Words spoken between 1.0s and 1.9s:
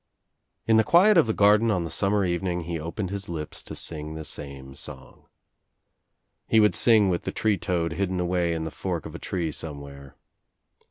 of the garden on